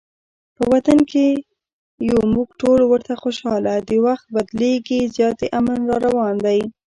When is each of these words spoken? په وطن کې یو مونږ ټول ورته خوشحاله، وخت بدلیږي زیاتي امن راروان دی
په 0.55 0.63
وطن 0.73 0.99
کې 1.11 1.27
یو 2.09 2.19
مونږ 2.33 2.49
ټول 2.61 2.79
ورته 2.85 3.13
خوشحاله، 3.21 3.73
وخت 4.07 4.25
بدلیږي 4.35 5.01
زیاتي 5.15 5.47
امن 5.59 5.79
راروان 5.91 6.35
دی 6.45 6.61